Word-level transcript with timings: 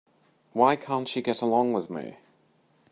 Why 0.53 0.77
can't 0.77 1.07
she 1.07 1.21
get 1.21 1.43
along 1.43 1.73
with 1.73 1.91
me? 1.91 2.17